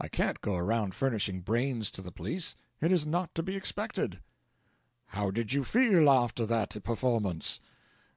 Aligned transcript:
I 0.00 0.08
can't 0.08 0.40
go 0.40 0.56
around 0.56 0.96
furnishing 0.96 1.40
brains 1.40 1.92
to 1.92 2.02
the 2.02 2.10
police; 2.10 2.56
it 2.80 2.90
is 2.90 3.06
not 3.06 3.32
to 3.36 3.44
be 3.44 3.54
expected.' 3.54 4.18
'How 5.06 5.30
did 5.30 5.52
you 5.52 5.62
feel 5.62 6.10
after 6.10 6.44
that 6.46 6.82
performance?' 6.82 7.60